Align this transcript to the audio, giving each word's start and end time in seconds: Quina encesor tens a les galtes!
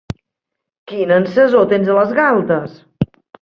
Quina 0.91 1.19
encesor 1.23 1.67
tens 1.75 1.93
a 1.93 1.99
les 1.99 2.17
galtes! 2.21 2.81